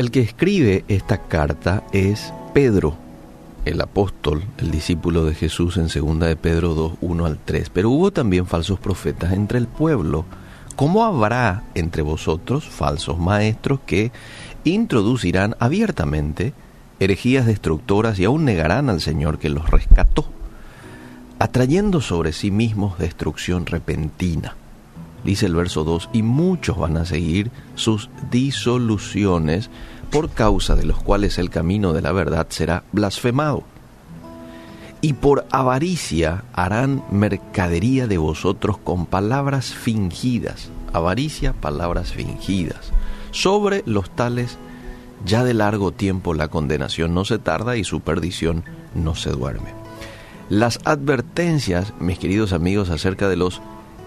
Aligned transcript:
el 0.00 0.10
que 0.10 0.20
escribe 0.20 0.82
esta 0.88 1.18
carta 1.18 1.84
es 1.92 2.32
Pedro, 2.54 2.96
el 3.66 3.82
apóstol, 3.82 4.42
el 4.56 4.70
discípulo 4.70 5.26
de 5.26 5.34
Jesús 5.34 5.76
en 5.76 5.88
2 5.88 6.20
de 6.20 6.36
Pedro 6.36 6.72
2, 6.74 6.92
1 7.02 7.26
al 7.26 7.38
3. 7.38 7.68
Pero 7.68 7.90
hubo 7.90 8.10
también 8.10 8.46
falsos 8.46 8.80
profetas 8.80 9.34
entre 9.34 9.58
el 9.58 9.66
pueblo. 9.66 10.24
¿Cómo 10.74 11.04
habrá 11.04 11.64
entre 11.74 12.00
vosotros 12.00 12.64
falsos 12.64 13.18
maestros 13.18 13.80
que 13.84 14.10
introducirán 14.64 15.54
abiertamente 15.58 16.54
herejías 16.98 17.44
destructoras 17.44 18.18
y 18.18 18.24
aún 18.24 18.46
negarán 18.46 18.88
al 18.88 19.02
Señor 19.02 19.38
que 19.38 19.50
los 19.50 19.68
rescató, 19.68 20.24
atrayendo 21.38 22.00
sobre 22.00 22.32
sí 22.32 22.50
mismos 22.50 22.98
destrucción 22.98 23.66
repentina? 23.66 24.56
Dice 25.24 25.46
el 25.46 25.54
verso 25.54 25.84
2, 25.84 26.10
y 26.12 26.22
muchos 26.22 26.78
van 26.78 26.96
a 26.96 27.04
seguir 27.04 27.50
sus 27.74 28.08
disoluciones 28.30 29.70
por 30.10 30.30
causa 30.30 30.74
de 30.76 30.84
los 30.84 31.02
cuales 31.02 31.38
el 31.38 31.50
camino 31.50 31.92
de 31.92 32.02
la 32.02 32.12
verdad 32.12 32.46
será 32.50 32.84
blasfemado. 32.92 33.62
Y 35.02 35.14
por 35.14 35.46
avaricia 35.50 36.44
harán 36.52 37.02
mercadería 37.10 38.06
de 38.06 38.18
vosotros 38.18 38.76
con 38.78 39.06
palabras 39.06 39.72
fingidas. 39.72 40.70
Avaricia, 40.92 41.52
palabras 41.54 42.12
fingidas. 42.12 42.90
Sobre 43.30 43.82
los 43.86 44.10
tales 44.10 44.58
ya 45.24 45.44
de 45.44 45.54
largo 45.54 45.92
tiempo 45.92 46.34
la 46.34 46.48
condenación 46.48 47.14
no 47.14 47.24
se 47.24 47.38
tarda 47.38 47.76
y 47.76 47.84
su 47.84 48.00
perdición 48.00 48.64
no 48.94 49.14
se 49.14 49.30
duerme. 49.30 49.70
Las 50.48 50.80
advertencias, 50.84 51.92
mis 52.00 52.18
queridos 52.18 52.52
amigos, 52.52 52.90
acerca 52.90 53.28
de 53.28 53.36
los 53.36 53.62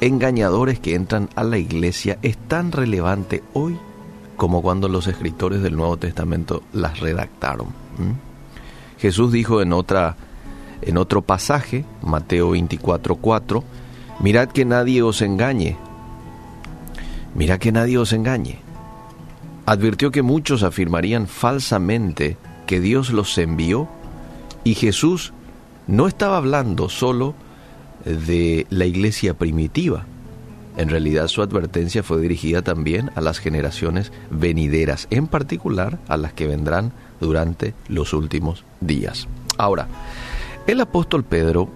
engañadores 0.00 0.78
que 0.80 0.94
entran 0.94 1.28
a 1.34 1.44
la 1.44 1.58
iglesia 1.58 2.18
es 2.22 2.36
tan 2.36 2.72
relevante 2.72 3.42
hoy 3.52 3.78
como 4.36 4.62
cuando 4.62 4.88
los 4.88 5.06
escritores 5.06 5.62
del 5.62 5.76
Nuevo 5.76 5.96
Testamento 5.96 6.62
las 6.72 7.00
redactaron. 7.00 7.68
Jesús 8.98 9.32
dijo 9.32 9.62
en, 9.62 9.72
otra, 9.72 10.16
en 10.82 10.96
otro 10.96 11.22
pasaje, 11.22 11.84
Mateo 12.02 12.54
24:4, 12.54 13.62
mirad 14.20 14.48
que 14.48 14.64
nadie 14.64 15.02
os 15.02 15.22
engañe, 15.22 15.76
mirad 17.34 17.58
que 17.58 17.72
nadie 17.72 17.98
os 17.98 18.12
engañe. 18.12 18.60
Advirtió 19.66 20.10
que 20.10 20.22
muchos 20.22 20.62
afirmarían 20.62 21.26
falsamente 21.26 22.36
que 22.66 22.80
Dios 22.80 23.10
los 23.10 23.36
envió 23.38 23.88
y 24.62 24.74
Jesús 24.74 25.32
no 25.86 26.06
estaba 26.06 26.36
hablando 26.36 26.88
solo 26.88 27.34
de 28.04 28.66
la 28.70 28.84
iglesia 28.84 29.34
primitiva, 29.34 30.06
en 30.76 30.88
realidad 30.88 31.28
su 31.28 31.42
advertencia 31.42 32.02
fue 32.02 32.20
dirigida 32.20 32.62
también 32.62 33.10
a 33.14 33.20
las 33.20 33.38
generaciones 33.38 34.12
venideras, 34.30 35.06
en 35.10 35.28
particular 35.28 35.98
a 36.08 36.16
las 36.16 36.32
que 36.32 36.46
vendrán 36.46 36.92
durante 37.20 37.74
los 37.88 38.12
últimos 38.12 38.64
días. 38.80 39.28
Ahora, 39.56 39.86
el 40.66 40.80
apóstol 40.80 41.22
Pedro 41.22 41.68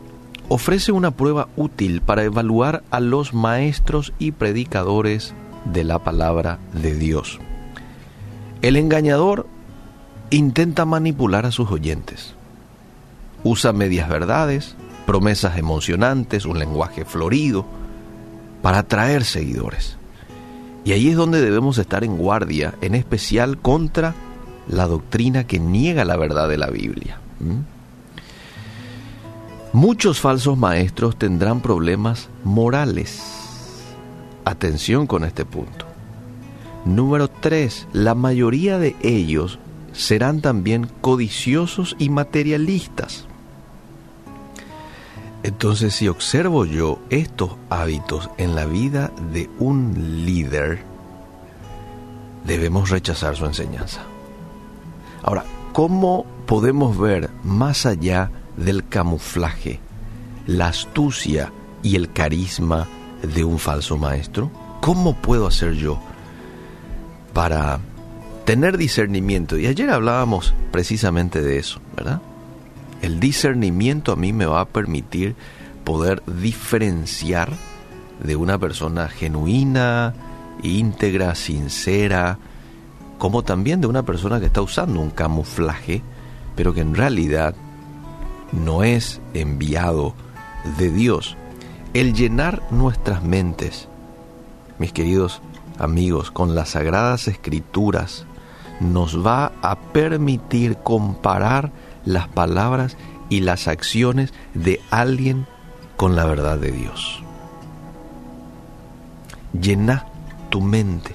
ofrece 0.48 0.92
una 0.92 1.12
prueba 1.12 1.48
útil 1.56 2.00
para 2.00 2.24
evaluar 2.24 2.82
a 2.90 3.00
los 3.00 3.34
maestros 3.34 4.12
y 4.18 4.32
predicadores 4.32 5.34
de 5.64 5.84
la 5.84 6.00
palabra 6.00 6.58
de 6.72 6.94
Dios. 6.94 7.38
El 8.62 8.76
engañador 8.76 9.46
intenta 10.30 10.84
manipular 10.84 11.46
a 11.46 11.52
sus 11.52 11.70
oyentes. 11.70 12.34
Usa 13.44 13.72
medias 13.72 14.08
verdades, 14.08 14.74
promesas 15.08 15.56
emocionantes, 15.56 16.44
un 16.44 16.58
lenguaje 16.58 17.06
florido, 17.06 17.64
para 18.60 18.80
atraer 18.80 19.24
seguidores. 19.24 19.96
Y 20.84 20.92
ahí 20.92 21.08
es 21.08 21.16
donde 21.16 21.40
debemos 21.40 21.78
estar 21.78 22.04
en 22.04 22.18
guardia, 22.18 22.74
en 22.82 22.94
especial 22.94 23.56
contra 23.56 24.14
la 24.68 24.86
doctrina 24.86 25.46
que 25.46 25.58
niega 25.58 26.04
la 26.04 26.18
verdad 26.18 26.46
de 26.46 26.58
la 26.58 26.68
Biblia. 26.68 27.18
Muchos 29.72 30.20
falsos 30.20 30.58
maestros 30.58 31.16
tendrán 31.16 31.62
problemas 31.62 32.28
morales. 32.44 33.22
Atención 34.44 35.06
con 35.06 35.24
este 35.24 35.46
punto. 35.46 35.86
Número 36.84 37.28
3. 37.28 37.86
La 37.94 38.14
mayoría 38.14 38.78
de 38.78 38.94
ellos 39.00 39.58
serán 39.94 40.42
también 40.42 40.86
codiciosos 41.00 41.96
y 41.98 42.10
materialistas. 42.10 43.27
Entonces, 45.42 45.94
si 45.94 46.08
observo 46.08 46.64
yo 46.64 46.98
estos 47.10 47.56
hábitos 47.70 48.28
en 48.38 48.54
la 48.54 48.66
vida 48.66 49.12
de 49.32 49.48
un 49.58 50.24
líder, 50.24 50.82
debemos 52.44 52.90
rechazar 52.90 53.36
su 53.36 53.46
enseñanza. 53.46 54.00
Ahora, 55.22 55.44
¿cómo 55.72 56.26
podemos 56.46 56.98
ver 56.98 57.30
más 57.44 57.86
allá 57.86 58.30
del 58.56 58.88
camuflaje, 58.88 59.78
la 60.46 60.68
astucia 60.68 61.52
y 61.82 61.94
el 61.94 62.12
carisma 62.12 62.88
de 63.22 63.44
un 63.44 63.58
falso 63.58 63.96
maestro? 63.96 64.50
¿Cómo 64.80 65.14
puedo 65.14 65.46
hacer 65.46 65.74
yo 65.74 66.00
para 67.32 67.78
tener 68.44 68.76
discernimiento? 68.76 69.56
Y 69.56 69.66
ayer 69.66 69.90
hablábamos 69.90 70.54
precisamente 70.72 71.42
de 71.42 71.58
eso, 71.58 71.80
¿verdad? 71.96 72.20
El 73.02 73.20
discernimiento 73.20 74.12
a 74.12 74.16
mí 74.16 74.32
me 74.32 74.46
va 74.46 74.60
a 74.60 74.68
permitir 74.68 75.36
poder 75.84 76.22
diferenciar 76.26 77.52
de 78.22 78.36
una 78.36 78.58
persona 78.58 79.08
genuina, 79.08 80.14
íntegra, 80.62 81.34
sincera, 81.34 82.38
como 83.18 83.42
también 83.42 83.80
de 83.80 83.86
una 83.86 84.02
persona 84.02 84.40
que 84.40 84.46
está 84.46 84.62
usando 84.62 85.00
un 85.00 85.10
camuflaje, 85.10 86.02
pero 86.56 86.74
que 86.74 86.80
en 86.80 86.94
realidad 86.94 87.54
no 88.52 88.82
es 88.82 89.20
enviado 89.34 90.14
de 90.78 90.90
Dios. 90.90 91.36
El 91.94 92.14
llenar 92.14 92.62
nuestras 92.70 93.22
mentes, 93.22 93.88
mis 94.78 94.92
queridos 94.92 95.40
amigos, 95.78 96.30
con 96.30 96.54
las 96.54 96.70
sagradas 96.70 97.28
escrituras, 97.28 98.26
nos 98.80 99.24
va 99.24 99.52
a 99.62 99.76
permitir 99.76 100.76
comparar 100.78 101.72
las 102.04 102.28
palabras 102.28 102.96
y 103.28 103.40
las 103.40 103.68
acciones 103.68 104.32
de 104.54 104.80
alguien 104.90 105.46
con 105.96 106.16
la 106.16 106.24
verdad 106.24 106.58
de 106.58 106.72
Dios. 106.72 107.22
Llena 109.52 110.06
tu 110.50 110.60
mente 110.60 111.14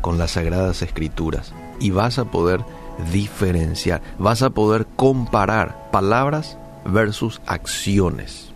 con 0.00 0.18
las 0.18 0.32
sagradas 0.32 0.82
escrituras 0.82 1.52
y 1.78 1.90
vas 1.90 2.18
a 2.18 2.24
poder 2.24 2.64
diferenciar, 3.12 4.02
vas 4.18 4.42
a 4.42 4.50
poder 4.50 4.86
comparar 4.96 5.90
palabras 5.90 6.58
versus 6.84 7.40
acciones. 7.46 8.52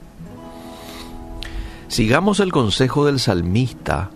Sigamos 1.89 2.41
el 2.41 2.53
consejo 2.53 3.07
del 3.07 3.21
salmista 3.21 4.11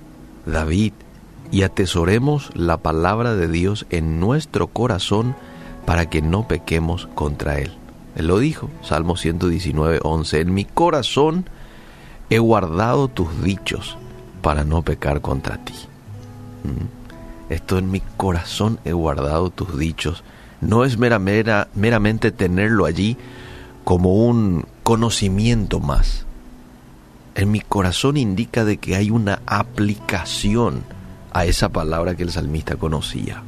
David 0.46 0.92
y 1.50 1.62
atesoremos 1.62 2.50
la 2.54 2.78
palabra 2.78 3.34
de 3.34 3.48
Dios 3.48 3.86
en 3.90 4.20
nuestro 4.20 4.68
corazón 4.68 5.36
para 5.88 6.10
que 6.10 6.20
no 6.20 6.46
pequemos 6.46 7.08
contra 7.14 7.60
Él. 7.60 7.72
Él 8.14 8.26
lo 8.26 8.38
dijo, 8.38 8.68
Salmo 8.82 9.16
119, 9.16 10.00
11, 10.02 10.40
en 10.42 10.52
mi 10.52 10.66
corazón 10.66 11.48
he 12.28 12.38
guardado 12.38 13.08
tus 13.08 13.42
dichos 13.42 13.96
para 14.42 14.64
no 14.64 14.82
pecar 14.82 15.22
contra 15.22 15.56
ti. 15.64 15.72
Mm. 16.64 17.54
Esto 17.54 17.78
en 17.78 17.90
mi 17.90 18.02
corazón 18.18 18.78
he 18.84 18.92
guardado 18.92 19.48
tus 19.48 19.78
dichos. 19.78 20.24
No 20.60 20.84
es 20.84 20.98
meramente 20.98 22.32
tenerlo 22.32 22.84
allí 22.84 23.16
como 23.84 24.12
un 24.12 24.66
conocimiento 24.82 25.80
más. 25.80 26.26
En 27.34 27.50
mi 27.50 27.60
corazón 27.60 28.18
indica 28.18 28.66
de 28.66 28.76
que 28.76 28.94
hay 28.94 29.08
una 29.08 29.40
aplicación 29.46 30.82
a 31.32 31.46
esa 31.46 31.70
palabra 31.70 32.14
que 32.14 32.24
el 32.24 32.30
salmista 32.30 32.76
conocía 32.76 33.42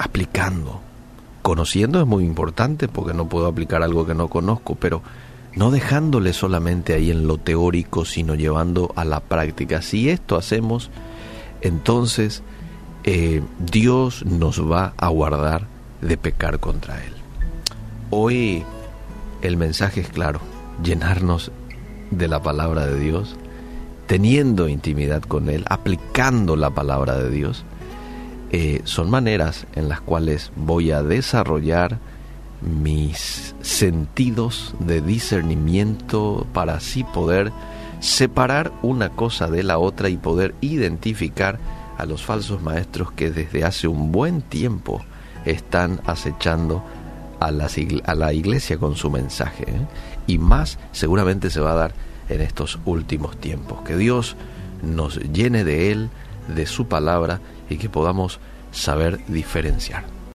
aplicando. 0.00 0.80
Conociendo 1.42 2.00
es 2.00 2.06
muy 2.06 2.24
importante 2.24 2.88
porque 2.88 3.14
no 3.14 3.28
puedo 3.28 3.46
aplicar 3.46 3.82
algo 3.82 4.06
que 4.06 4.14
no 4.14 4.28
conozco, 4.28 4.74
pero 4.74 5.02
no 5.54 5.70
dejándole 5.70 6.32
solamente 6.32 6.94
ahí 6.94 7.10
en 7.10 7.26
lo 7.26 7.36
teórico, 7.36 8.04
sino 8.04 8.34
llevando 8.34 8.92
a 8.96 9.04
la 9.04 9.20
práctica. 9.20 9.82
Si 9.82 10.08
esto 10.08 10.36
hacemos, 10.36 10.90
entonces 11.60 12.42
eh, 13.04 13.42
Dios 13.58 14.24
nos 14.24 14.60
va 14.60 14.94
a 14.96 15.08
guardar 15.08 15.66
de 16.00 16.16
pecar 16.16 16.60
contra 16.60 17.04
Él. 17.04 17.12
Hoy 18.10 18.64
el 19.42 19.56
mensaje 19.56 20.00
es 20.00 20.08
claro, 20.08 20.40
llenarnos 20.82 21.52
de 22.10 22.26
la 22.28 22.42
palabra 22.42 22.86
de 22.86 22.98
Dios, 22.98 23.36
teniendo 24.06 24.68
intimidad 24.68 25.22
con 25.22 25.50
Él, 25.50 25.64
aplicando 25.68 26.56
la 26.56 26.70
palabra 26.70 27.16
de 27.16 27.30
Dios 27.30 27.64
eh, 28.52 28.80
son 28.84 29.10
maneras 29.10 29.66
en 29.74 29.88
las 29.88 30.00
cuales 30.00 30.50
voy 30.56 30.90
a 30.90 31.02
desarrollar 31.02 31.98
mis 32.60 33.54
sentidos 33.62 34.74
de 34.80 35.00
discernimiento 35.00 36.46
para 36.52 36.74
así 36.74 37.04
poder 37.04 37.52
separar 38.00 38.72
una 38.82 39.10
cosa 39.10 39.48
de 39.48 39.62
la 39.62 39.78
otra 39.78 40.08
y 40.08 40.16
poder 40.16 40.54
identificar 40.60 41.58
a 41.96 42.06
los 42.06 42.22
falsos 42.22 42.62
maestros 42.62 43.12
que 43.12 43.30
desde 43.30 43.64
hace 43.64 43.86
un 43.86 44.10
buen 44.10 44.42
tiempo 44.42 45.02
están 45.44 46.00
acechando 46.06 46.82
a, 47.40 47.46
a 47.48 48.14
la 48.14 48.32
iglesia 48.32 48.78
con 48.78 48.96
su 48.96 49.10
mensaje. 49.10 49.64
¿eh? 49.68 49.86
Y 50.26 50.38
más 50.38 50.78
seguramente 50.92 51.50
se 51.50 51.60
va 51.60 51.72
a 51.72 51.76
dar 51.76 51.92
en 52.28 52.40
estos 52.40 52.78
últimos 52.84 53.36
tiempos. 53.36 53.82
Que 53.82 53.96
Dios 53.96 54.36
nos 54.82 55.16
llene 55.16 55.64
de 55.64 55.92
Él, 55.92 56.10
de 56.54 56.66
su 56.66 56.86
palabra 56.86 57.40
y 57.68 57.78
que 57.78 57.88
podamos 57.88 58.40
saber 58.72 59.20
diferenciar. 59.26 60.19